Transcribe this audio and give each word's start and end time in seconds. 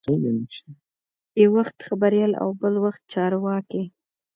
یو 1.41 1.49
وخت 1.57 1.77
خبریال 1.87 2.31
او 2.43 2.49
بل 2.61 2.73
وخت 2.85 3.01
چارواکی. 3.13 3.83